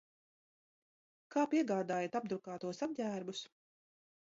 Kā 1.35 1.43
piegādājat 1.51 2.19
apdrukātos 2.21 2.83
apģērbus? 2.89 3.47